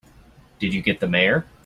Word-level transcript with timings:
Did 0.57 0.73
you 0.73 0.81
get 0.81 0.99
the 0.99 1.07
Mayor? 1.07 1.45